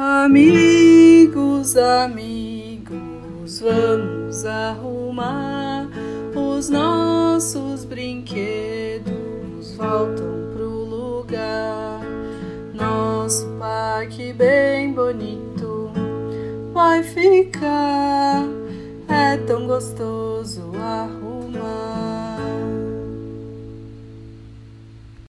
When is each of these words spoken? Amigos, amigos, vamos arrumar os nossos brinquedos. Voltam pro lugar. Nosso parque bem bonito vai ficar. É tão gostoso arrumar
Amigos, 0.00 1.76
amigos, 1.76 3.58
vamos 3.58 4.44
arrumar 4.44 5.88
os 6.36 6.68
nossos 6.68 7.84
brinquedos. 7.84 9.74
Voltam 9.76 10.50
pro 10.52 10.70
lugar. 10.70 12.00
Nosso 12.72 13.44
parque 13.58 14.32
bem 14.32 14.92
bonito 14.92 15.90
vai 16.72 17.02
ficar. 17.02 18.44
É 19.08 19.36
tão 19.48 19.66
gostoso 19.66 20.70
arrumar 20.76 21.37